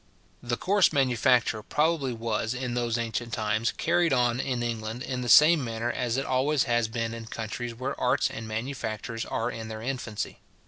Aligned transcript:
The 0.41 0.57
coarse 0.57 0.91
manufacture 0.91 1.61
probably 1.61 2.11
was, 2.11 2.55
in 2.55 2.73
those 2.73 2.97
ancient 2.97 3.33
times, 3.33 3.71
carried 3.73 4.11
on 4.11 4.39
in 4.39 4.63
England 4.63 5.03
in 5.03 5.21
the 5.21 5.29
same 5.29 5.63
manner 5.63 5.91
as 5.91 6.17
it 6.17 6.25
always 6.25 6.63
has 6.63 6.87
been 6.87 7.13
in 7.13 7.27
countries 7.27 7.75
where 7.75 7.99
arts 8.01 8.27
and 8.31 8.47
manufactures 8.47 9.25
are 9.25 9.51
in 9.51 9.67
their 9.67 9.83
infancy. 9.83 10.39